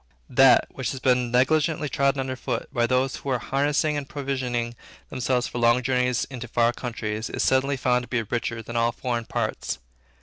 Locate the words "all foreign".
8.75-9.25